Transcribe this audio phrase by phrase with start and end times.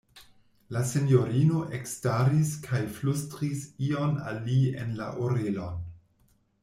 [0.75, 5.85] La sinjorino ekstaris kaj flustris ion al li en la orelon.